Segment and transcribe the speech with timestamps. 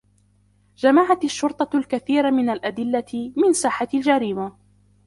[0.77, 4.57] جمعت الشّرطة الكثير من الأدلّة من ساحة الجريمة.